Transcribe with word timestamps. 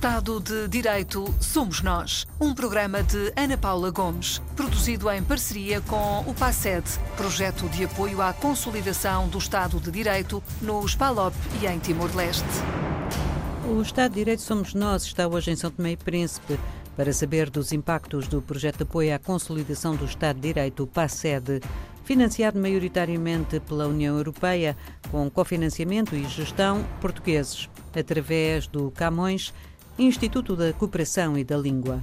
Estado 0.00 0.40
de 0.40 0.66
Direito 0.66 1.26
Somos 1.42 1.82
Nós, 1.82 2.26
um 2.40 2.54
programa 2.54 3.02
de 3.02 3.34
Ana 3.36 3.58
Paula 3.58 3.90
Gomes, 3.90 4.40
produzido 4.56 5.10
em 5.10 5.22
parceria 5.22 5.82
com 5.82 6.20
o 6.20 6.32
PASED, 6.32 6.86
projeto 7.18 7.68
de 7.68 7.84
apoio 7.84 8.22
à 8.22 8.32
consolidação 8.32 9.28
do 9.28 9.36
Estado 9.36 9.78
de 9.78 9.90
Direito 9.90 10.42
nos 10.62 10.94
PALOP 10.94 11.34
e 11.60 11.66
em 11.66 11.78
Timor-Leste. 11.78 12.48
O 13.68 13.82
Estado 13.82 14.12
de 14.12 14.20
Direito 14.20 14.40
Somos 14.40 14.72
Nós 14.72 15.02
está 15.02 15.28
hoje 15.28 15.50
em 15.50 15.56
São 15.56 15.70
Tomé 15.70 15.90
e 15.90 15.96
Príncipe 15.98 16.58
para 16.96 17.12
saber 17.12 17.50
dos 17.50 17.70
impactos 17.70 18.26
do 18.26 18.40
projeto 18.40 18.78
de 18.78 18.82
apoio 18.84 19.14
à 19.14 19.18
consolidação 19.18 19.94
do 19.94 20.06
Estado 20.06 20.36
de 20.36 20.48
Direito, 20.48 20.82
o 20.82 20.86
PASED, 20.86 21.60
financiado 22.04 22.58
maioritariamente 22.58 23.60
pela 23.60 23.86
União 23.86 24.16
Europeia, 24.16 24.74
com 25.10 25.28
cofinanciamento 25.28 26.16
e 26.16 26.26
gestão 26.26 26.86
portugueses, 27.02 27.68
através 27.94 28.66
do 28.66 28.90
Camões, 28.92 29.52
Instituto 30.02 30.56
da 30.56 30.72
Cooperação 30.72 31.36
e 31.36 31.44
da 31.44 31.58
Língua. 31.58 32.02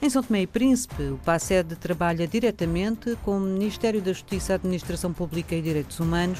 Em 0.00 0.08
São 0.08 0.22
Tomé 0.22 0.42
e 0.42 0.46
Príncipe, 0.46 1.02
o 1.02 1.18
PASED 1.24 1.74
trabalha 1.74 2.28
diretamente 2.28 3.18
com 3.24 3.38
o 3.38 3.40
Ministério 3.40 4.00
da 4.00 4.12
Justiça, 4.12 4.54
Administração 4.54 5.12
Pública 5.12 5.52
e 5.52 5.60
Direitos 5.60 5.98
Humanos, 5.98 6.38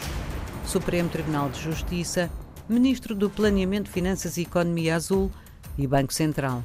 Supremo 0.65 1.09
Tribunal 1.09 1.49
de 1.49 1.61
Justiça, 1.61 2.30
Ministro 2.69 3.12
do 3.12 3.29
Planeamento, 3.29 3.91
Finanças 3.91 4.37
e 4.37 4.43
Economia 4.43 4.95
Azul 4.95 5.33
e 5.77 5.85
Banco 5.85 6.15
Central. 6.15 6.62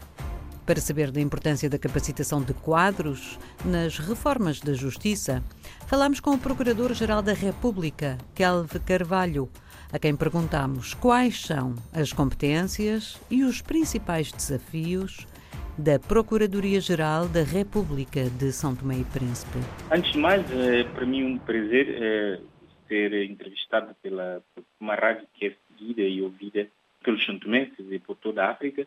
Para 0.64 0.80
saber 0.80 1.09
da 1.09 1.20
importância 1.20 1.68
da 1.68 1.80
capacitação 1.80 2.40
de 2.40 2.54
quadros 2.54 3.40
nas 3.66 3.98
reformas 3.98 4.59
da 4.59 4.73
Justiça, 4.73 5.44
falamos 5.88 6.20
com 6.20 6.36
o 6.36 6.38
Procurador-Geral 6.38 7.23
da 7.23 7.34
República, 7.34 8.16
Kelve 8.36 8.78
Carvalho, 8.78 9.50
a 9.92 9.98
quem 9.98 10.16
perguntamos 10.16 10.94
quais 10.94 11.42
são 11.42 11.76
as 11.94 12.14
competências 12.14 13.20
e 13.30 13.44
os 13.44 13.62
principais 13.62 14.32
desafios 14.32 15.28
da 15.78 15.98
Procuradoria-Geral 15.98 17.28
da 17.28 17.42
República 17.42 18.30
de 18.30 18.52
São 18.52 18.76
Tomé 18.76 19.00
e 19.00 19.06
Príncipe. 19.06 19.58
Antes 19.92 20.12
de 20.12 20.18
mais, 20.18 20.46
é 20.52 20.84
para 20.84 21.06
mim 21.06 21.23
um 21.23 21.38
prazer 21.38 21.88
é, 21.90 22.40
ser 22.88 23.14
entrevistado 23.30 23.96
pela 24.02 24.44
uma 24.80 24.96
rádio 24.96 25.26
que 25.34 25.48
é 25.48 25.56
seguida 25.68 26.02
e 26.02 26.22
ouvida 26.22 26.68
pelos 27.03 27.26
santomenses 27.26 27.86
e 27.90 27.98
por 28.00 28.16
toda 28.18 28.44
a 28.44 28.52
África, 28.52 28.86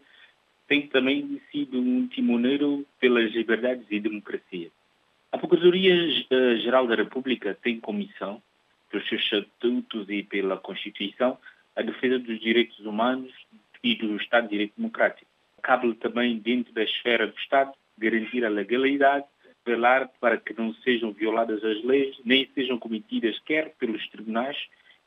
tem 0.68 0.86
também 0.86 1.40
sido 1.50 1.78
um 1.78 2.06
timoneiro 2.06 2.86
pelas 3.00 3.32
liberdades 3.32 3.86
e 3.90 3.98
democracia. 3.98 4.70
A 5.32 5.38
Procuradoria-Geral 5.38 6.86
da 6.86 6.94
República 6.94 7.56
tem 7.62 7.80
comissão 7.80 8.42
pelos 8.92 9.08
seus 9.08 9.22
estatutos 9.22 10.08
e 10.10 10.22
pela 10.22 10.58
Constituição, 10.58 11.38
a 11.74 11.82
defesa 11.82 12.18
dos 12.18 12.38
direitos 12.38 12.78
humanos 12.80 13.32
e 13.82 13.96
do 13.96 14.16
Estado 14.16 14.44
de 14.44 14.50
Direito 14.50 14.74
Democrático. 14.76 15.26
Cabe 15.62 15.94
também, 15.94 16.38
dentro 16.38 16.72
da 16.74 16.84
esfera 16.84 17.26
do 17.26 17.36
Estado, 17.38 17.72
garantir 17.96 18.44
a 18.44 18.50
legalidade, 18.50 19.24
velar 19.64 20.10
para 20.20 20.36
que 20.36 20.52
não 20.52 20.74
sejam 20.74 21.12
violadas 21.12 21.64
as 21.64 21.82
leis, 21.82 22.16
nem 22.24 22.48
sejam 22.54 22.78
cometidas, 22.78 23.38
quer 23.40 23.74
pelos 23.76 24.06
tribunais, 24.10 24.56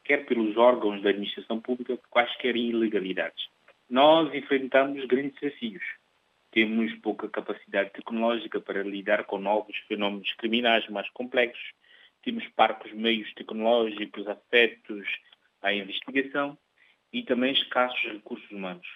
quer 0.03 0.25
pelos 0.25 0.57
órgãos 0.57 1.01
da 1.01 1.09
administração 1.09 1.59
pública, 1.59 1.99
quaisquer 2.09 2.55
ilegalidades. 2.55 3.47
Nós 3.89 4.33
enfrentamos 4.33 5.05
grandes 5.05 5.39
desafios. 5.39 5.83
Temos 6.51 6.93
pouca 6.95 7.27
capacidade 7.27 7.91
tecnológica 7.91 8.59
para 8.61 8.81
lidar 8.81 9.25
com 9.25 9.37
novos 9.37 9.75
fenómenos 9.87 10.31
criminais 10.33 10.87
mais 10.89 11.09
complexos 11.09 11.75
temos 12.25 12.45
parcos 12.55 12.91
meios 12.91 13.31
tecnológicos 13.35 14.27
afetos 14.27 15.07
à 15.61 15.71
investigação 15.71 16.57
e 17.13 17.23
também 17.23 17.53
escassos 17.53 18.01
recursos 18.11 18.49
humanos. 18.49 18.87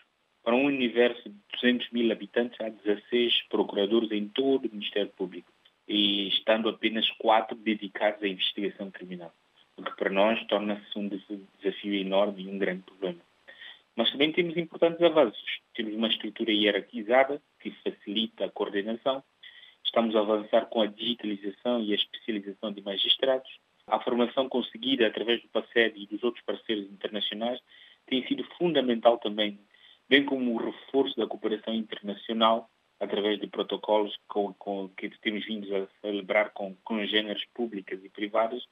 Para 0.43 0.55
um 0.55 0.65
universo 0.65 1.29
de 1.29 1.35
200 1.53 1.91
mil 1.91 2.11
habitantes, 2.11 2.59
há 2.59 2.69
16 2.69 3.43
procuradores 3.49 4.11
em 4.11 4.27
todo 4.27 4.65
o 4.65 4.71
Ministério 4.71 5.11
Público 5.15 5.51
e 5.87 6.27
estando 6.29 6.69
apenas 6.69 7.07
quatro 7.19 7.55
dedicados 7.55 8.23
à 8.23 8.27
investigação 8.27 8.89
criminal, 8.89 9.33
o 9.77 9.83
que 9.83 9.95
para 9.95 10.09
nós 10.09 10.43
torna-se 10.47 10.97
um 10.97 11.07
desafio 11.07 11.93
enorme 11.93 12.43
e 12.43 12.47
um 12.47 12.57
grande 12.57 12.81
problema. 12.81 13.19
Mas 13.95 14.11
também 14.11 14.31
temos 14.31 14.57
importantes 14.57 15.01
avanços. 15.01 15.59
Temos 15.75 15.93
uma 15.93 16.07
estrutura 16.07 16.51
hierarquizada 16.51 17.41
que 17.59 17.71
facilita 17.83 18.45
a 18.45 18.49
coordenação 18.49 19.23
Estamos 19.89 20.15
a 20.15 20.19
avançar 20.19 20.67
com 20.67 20.83
a 20.83 20.85
digitalização 20.85 21.81
e 21.81 21.93
a 21.93 21.95
especialização 21.95 22.71
de 22.71 22.79
magistrados. 22.79 23.49
A 23.87 23.99
formação 23.99 24.47
conseguida 24.47 25.07
através 25.07 25.41
do 25.41 25.47
PACED 25.47 25.99
e 25.99 26.05
dos 26.05 26.23
outros 26.23 26.45
parceiros 26.45 26.85
internacionais 26.91 27.59
tem 28.05 28.23
sido 28.27 28.43
fundamental 28.59 29.17
também, 29.17 29.59
bem 30.07 30.23
como 30.23 30.53
o 30.53 30.57
reforço 30.57 31.17
da 31.17 31.25
cooperação 31.25 31.73
internacional 31.73 32.69
através 32.99 33.39
de 33.39 33.47
protocolos 33.47 34.15
com, 34.27 34.53
com, 34.53 34.89
que 34.89 35.09
temos 35.21 35.43
vindo 35.43 35.75
a 35.75 35.87
celebrar 36.01 36.51
com 36.51 36.75
congêneres 36.83 37.43
públicas 37.55 37.99
e 38.03 38.09
privadas 38.09 38.63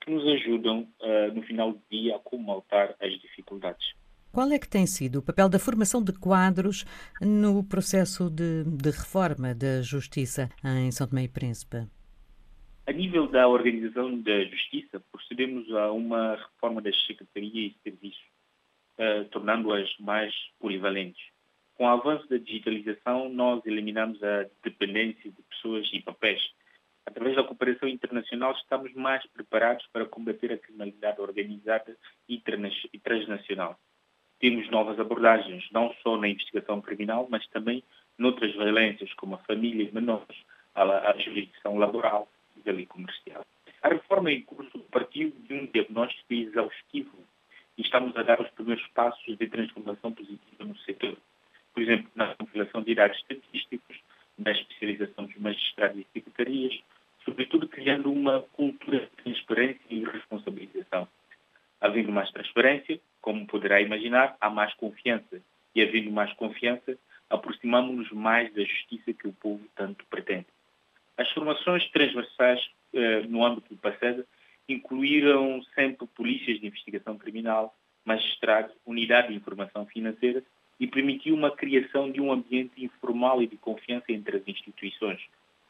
que 0.00 0.12
nos 0.12 0.24
ajudam, 0.28 0.88
uh, 1.00 1.34
no 1.34 1.42
final 1.42 1.72
do 1.72 1.82
dia, 1.90 2.14
a 2.14 2.20
comaltar 2.20 2.94
as 3.00 3.20
dificuldades. 3.20 3.94
Qual 4.32 4.50
é 4.50 4.58
que 4.58 4.66
tem 4.66 4.86
sido 4.86 5.18
o 5.18 5.22
papel 5.22 5.46
da 5.46 5.58
formação 5.58 6.02
de 6.02 6.10
quadros 6.10 6.86
no 7.20 7.62
processo 7.62 8.30
de, 8.30 8.64
de 8.64 8.90
reforma 8.90 9.54
da 9.54 9.82
justiça 9.82 10.48
em 10.64 10.90
São 10.90 11.06
Tomé 11.06 11.24
e 11.24 11.28
Príncipe? 11.28 11.86
A 12.86 12.92
nível 12.92 13.26
da 13.28 13.46
organização 13.46 14.18
da 14.22 14.42
justiça, 14.44 14.98
procedemos 15.12 15.70
a 15.74 15.92
uma 15.92 16.36
reforma 16.36 16.80
das 16.80 16.98
secretarias 17.04 17.74
e 17.74 17.78
serviços, 17.82 18.24
uh, 18.98 19.26
tornando-as 19.26 19.94
mais 19.98 20.34
polivalentes. 20.58 21.22
Com 21.74 21.84
o 21.84 21.88
avanço 21.88 22.26
da 22.26 22.38
digitalização, 22.38 23.28
nós 23.28 23.60
eliminamos 23.66 24.22
a 24.22 24.46
dependência 24.64 25.30
de 25.30 25.42
pessoas 25.42 25.86
e 25.92 26.00
papéis. 26.00 26.40
Através 27.04 27.36
da 27.36 27.44
cooperação 27.44 27.86
internacional, 27.86 28.52
estamos 28.52 28.94
mais 28.94 29.26
preparados 29.26 29.86
para 29.92 30.06
combater 30.06 30.52
a 30.52 30.58
criminalidade 30.58 31.20
organizada 31.20 31.94
e 32.26 32.42
transnacional 32.98 33.78
temos 34.42 34.68
novas 34.70 34.98
abordagens, 34.98 35.64
não 35.70 35.94
só 36.02 36.16
na 36.16 36.28
investigação 36.28 36.80
criminal, 36.80 37.28
mas 37.30 37.46
também 37.50 37.80
noutras 38.18 38.52
violências, 38.52 39.14
como 39.14 39.36
a 39.36 39.38
família 39.38 39.88
e 39.88 39.94
menores, 39.94 40.36
a, 40.74 40.82
a 40.82 41.16
jurisdição 41.16 41.78
laboral 41.78 42.28
e 42.56 42.68
a 42.68 42.72
lei 42.72 42.84
comercial. 42.84 43.46
A 43.80 43.88
reforma 43.88 44.32
em 44.32 44.42
curso 44.42 44.80
partiu 44.90 45.32
de 45.46 45.54
um 45.54 45.66
diagnóstico 45.66 46.34
exaustivo 46.34 47.16
e 47.78 47.82
estamos 47.82 48.16
a 48.16 48.24
dar 48.24 48.40
os 48.40 48.50
primeiros 48.50 48.84
passos 48.88 49.38
de 49.38 49.46
transformação 49.46 50.12
positiva 50.12 50.64
no 50.64 50.76
setor. 50.78 51.16
Por 51.72 51.80
exemplo, 51.80 52.10
na 52.16 52.34
compilação 52.34 52.82
de 52.82 52.96
dados 52.96 53.16
estatísticos, 53.18 53.96
na 54.36 54.50
especialização 54.50 55.26
dos 55.26 55.36
magistrados 55.36 56.00
e 56.00 56.06
secretarias, 56.12 56.80
sobretudo 57.24 57.68
criando 57.68 58.12
uma 58.12 58.40
cultura 58.54 58.98
de 58.98 59.22
transparência 59.22 59.80
e 59.88 60.04
responsabilização. 60.04 61.06
Havendo 61.80 62.10
mais 62.10 62.30
transparência, 62.32 63.00
como 63.20 63.46
poderá 63.72 63.80
imaginar, 63.80 64.36
há 64.40 64.50
mais 64.50 64.74
confiança. 64.74 65.40
E 65.74 65.80
havendo 65.80 66.10
mais 66.10 66.32
confiança, 66.34 66.98
aproximamos-nos 67.30 68.10
mais 68.12 68.52
da 68.52 68.62
justiça 68.62 69.14
que 69.14 69.26
o 69.26 69.32
povo 69.32 69.64
tanto 69.74 70.04
pretende. 70.06 70.46
As 71.16 71.30
formações 71.30 71.88
transversais 71.90 72.60
eh, 72.92 73.22
no 73.22 73.44
âmbito 73.44 73.74
do 73.74 73.80
PACED 73.80 74.24
incluíram 74.68 75.62
sempre 75.74 76.06
polícias 76.08 76.60
de 76.60 76.66
investigação 76.66 77.16
criminal, 77.16 77.74
magistrados, 78.04 78.74
unidade 78.84 79.28
de 79.28 79.34
informação 79.34 79.86
financeira 79.86 80.42
e 80.78 80.86
permitiu 80.86 81.34
uma 81.34 81.50
criação 81.50 82.10
de 82.10 82.20
um 82.20 82.30
ambiente 82.30 82.84
informal 82.84 83.42
e 83.42 83.46
de 83.46 83.56
confiança 83.56 84.12
entre 84.12 84.36
as 84.36 84.42
instituições, 84.46 85.20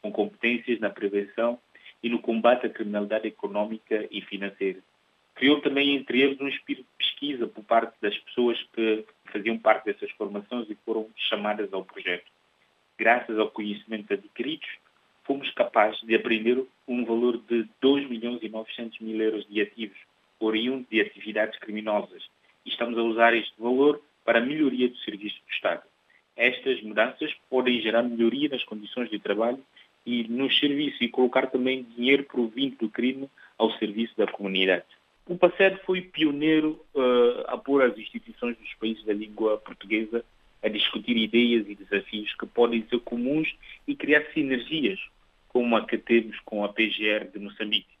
com 0.01 0.11
competências 0.11 0.79
na 0.79 0.89
prevenção 0.89 1.57
e 2.01 2.09
no 2.09 2.19
combate 2.19 2.65
à 2.65 2.69
criminalidade 2.69 3.27
económica 3.27 4.05
e 4.11 4.21
financeira 4.21 4.81
criou 5.35 5.61
também 5.61 5.95
entre 5.95 6.21
eles 6.21 6.39
um 6.39 6.47
espírito 6.47 6.87
pesquisa 7.23 7.47
por 7.47 7.63
parte 7.63 7.95
das 8.01 8.17
pessoas 8.19 8.61
que 8.73 9.05
faziam 9.31 9.57
parte 9.57 9.85
dessas 9.85 10.11
formações 10.11 10.69
e 10.69 10.75
foram 10.85 11.07
chamadas 11.15 11.71
ao 11.71 11.85
projeto. 11.85 12.25
Graças 12.97 13.39
ao 13.39 13.49
conhecimento 13.49 14.13
adquiridos, 14.13 14.67
fomos 15.23 15.49
capazes 15.51 16.01
de 16.01 16.15
aprender 16.15 16.63
um 16.87 17.05
valor 17.05 17.37
de 17.37 17.65
2 17.81 18.09
milhões 18.09 18.39
e 18.43 18.49
900 18.49 18.99
mil 18.99 19.21
euros 19.21 19.47
de 19.47 19.61
ativos, 19.61 19.97
oriundos 20.39 20.87
de 20.89 20.99
atividades 20.99 21.57
criminosas, 21.59 22.23
e 22.65 22.69
estamos 22.69 22.97
a 22.97 23.01
usar 23.01 23.33
este 23.33 23.53
valor 23.57 24.01
para 24.25 24.39
a 24.39 24.45
melhoria 24.45 24.89
do 24.89 24.97
serviço 24.97 25.37
do 25.47 25.53
Estado. 25.53 25.83
Estas 26.35 26.81
mudanças 26.81 27.33
podem 27.49 27.81
gerar 27.81 28.03
melhoria 28.03 28.49
nas 28.49 28.63
condições 28.63 29.09
de 29.09 29.19
trabalho 29.19 29.63
e 30.05 30.27
nos 30.27 30.59
serviços 30.59 30.99
e 30.99 31.07
colocar 31.07 31.47
também 31.47 31.83
dinheiro 31.83 32.25
provindo 32.25 32.75
do 32.77 32.89
crime 32.89 33.29
ao 33.57 33.71
serviço 33.77 34.13
da 34.17 34.27
comunidade. 34.27 34.85
O 35.25 35.37
PACED 35.37 35.79
foi 35.85 36.01
pioneiro 36.01 36.83
uh, 36.93 37.43
a 37.47 37.57
pôr 37.57 37.81
as 37.81 37.97
instituições 37.97 38.57
dos 38.57 38.73
países 38.73 39.03
da 39.05 39.13
língua 39.13 39.57
portuguesa 39.57 40.23
a 40.61 40.67
discutir 40.67 41.15
ideias 41.15 41.67
e 41.67 41.75
desafios 41.75 42.33
que 42.35 42.45
podem 42.45 42.85
ser 42.89 42.99
comuns 43.01 43.53
e 43.87 43.95
criar 43.95 44.25
sinergias, 44.33 44.99
como 45.49 45.75
a 45.75 45.85
que 45.85 45.97
temos 45.97 46.39
com 46.41 46.63
a 46.63 46.69
PGR 46.69 47.29
de 47.31 47.39
Moçambique. 47.39 47.93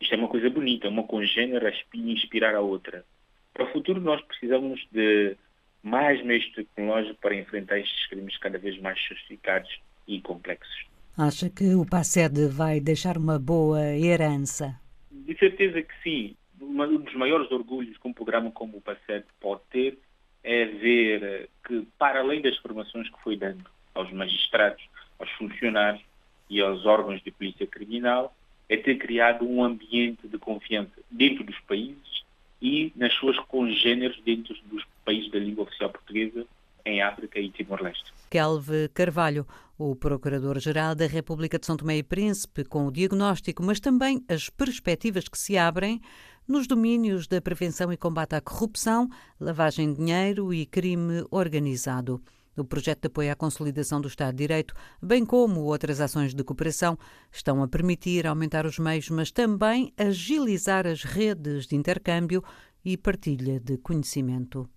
Isto 0.00 0.14
é 0.14 0.18
uma 0.18 0.28
coisa 0.28 0.50
bonita, 0.50 0.88
uma 0.88 1.04
congênera 1.04 1.68
a 1.68 1.96
inspirar 1.96 2.54
a 2.54 2.60
outra. 2.60 3.04
Para 3.52 3.64
o 3.64 3.72
futuro 3.72 4.00
nós 4.00 4.20
precisamos 4.22 4.84
de 4.90 5.36
mais 5.82 6.24
meios 6.24 6.50
tecnológicos 6.52 7.18
para 7.20 7.36
enfrentar 7.36 7.78
estes 7.78 8.06
crimes 8.06 8.36
cada 8.38 8.58
vez 8.58 8.80
mais 8.80 9.00
sofisticados 9.06 9.70
e 10.08 10.20
complexos. 10.20 10.86
Acha 11.16 11.48
que 11.48 11.74
o 11.74 11.86
PASED 11.86 12.48
vai 12.48 12.80
deixar 12.80 13.16
uma 13.16 13.38
boa 13.38 13.80
herança? 13.96 14.74
De 15.12 15.36
certeza 15.38 15.80
que 15.82 15.94
sim. 16.02 16.36
Um 16.60 16.98
dos 16.98 17.14
maiores 17.14 17.50
orgulhos 17.50 17.96
que 17.96 18.08
um 18.08 18.12
programa 18.12 18.50
como 18.50 18.78
o 18.78 18.80
PASED 18.80 19.24
pode 19.40 19.60
ter 19.70 19.98
é 20.42 20.66
ver 20.66 21.48
que, 21.66 21.86
para 21.98 22.20
além 22.20 22.42
das 22.42 22.56
formações 22.58 23.08
que 23.08 23.22
foi 23.22 23.36
dando 23.36 23.64
aos 23.94 24.12
magistrados, 24.12 24.82
aos 25.18 25.30
funcionários 25.32 26.02
e 26.50 26.60
aos 26.60 26.84
órgãos 26.84 27.22
de 27.22 27.30
polícia 27.30 27.66
criminal, 27.66 28.34
é 28.68 28.76
ter 28.76 28.96
criado 28.96 29.46
um 29.46 29.62
ambiente 29.62 30.28
de 30.28 30.38
confiança 30.38 31.00
dentro 31.10 31.44
dos 31.44 31.58
países 31.60 32.24
e 32.60 32.92
nas 32.96 33.12
suas 33.14 33.38
congêneres 33.40 34.20
dentro 34.22 34.54
dos 34.64 34.84
países 35.04 35.30
da 35.30 35.38
língua 35.38 35.64
oficial 35.64 35.90
portuguesa 35.90 36.46
em 36.84 37.02
África 37.02 37.38
e 37.40 37.50
Timor-Leste. 37.50 38.12
Kelve 38.30 38.88
Carvalho, 38.92 39.46
o 39.78 39.96
Procurador-Geral 39.96 40.94
da 40.94 41.06
República 41.06 41.58
de 41.58 41.66
São 41.66 41.76
Tomé 41.76 41.98
e 41.98 42.02
Príncipe, 42.02 42.64
com 42.64 42.86
o 42.86 42.92
diagnóstico, 42.92 43.62
mas 43.62 43.80
também 43.80 44.22
as 44.28 44.50
perspectivas 44.50 45.28
que 45.28 45.38
se 45.38 45.56
abrem 45.56 46.00
nos 46.46 46.66
domínios 46.66 47.26
da 47.26 47.40
prevenção 47.40 47.92
e 47.92 47.96
combate 47.96 48.34
à 48.34 48.40
corrupção, 48.40 49.08
lavagem 49.40 49.92
de 49.92 49.98
dinheiro 49.98 50.52
e 50.52 50.66
crime 50.66 51.24
organizado. 51.30 52.22
O 52.56 52.64
projeto 52.64 53.02
de 53.02 53.06
apoio 53.08 53.32
à 53.32 53.34
consolidação 53.34 54.00
do 54.00 54.06
Estado 54.06 54.32
de 54.32 54.44
Direito, 54.44 54.74
bem 55.02 55.24
como 55.24 55.62
outras 55.62 56.00
ações 56.00 56.32
de 56.34 56.44
cooperação, 56.44 56.96
estão 57.32 57.62
a 57.62 57.68
permitir 57.68 58.26
aumentar 58.26 58.64
os 58.64 58.78
meios, 58.78 59.10
mas 59.10 59.32
também 59.32 59.92
agilizar 59.96 60.86
as 60.86 61.02
redes 61.02 61.66
de 61.66 61.74
intercâmbio 61.74 62.44
e 62.84 62.96
partilha 62.96 63.58
de 63.58 63.76
conhecimento. 63.78 64.68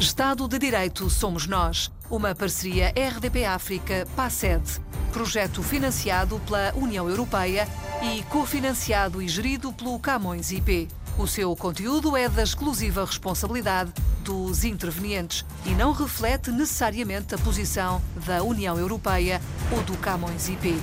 Estado 0.00 0.48
de 0.48 0.58
Direito 0.58 1.08
Somos 1.08 1.46
Nós, 1.46 1.90
uma 2.10 2.34
parceria 2.34 2.92
RDP 2.96 3.44
África 3.44 4.06
PASED, 4.16 4.80
projeto 5.12 5.62
financiado 5.62 6.40
pela 6.40 6.72
União 6.74 7.08
Europeia 7.08 7.66
e 8.02 8.22
cofinanciado 8.24 9.22
e 9.22 9.28
gerido 9.28 9.72
pelo 9.72 9.98
Camões 9.98 10.50
IP. 10.50 10.88
O 11.16 11.26
seu 11.28 11.54
conteúdo 11.54 12.16
é 12.16 12.28
da 12.28 12.42
exclusiva 12.42 13.04
responsabilidade 13.04 13.92
dos 14.24 14.64
intervenientes 14.64 15.44
e 15.64 15.70
não 15.70 15.92
reflete 15.92 16.50
necessariamente 16.50 17.34
a 17.34 17.38
posição 17.38 18.02
da 18.26 18.42
União 18.42 18.76
Europeia 18.76 19.40
ou 19.70 19.80
do 19.82 19.96
Camões 19.98 20.48
IP. 20.48 20.76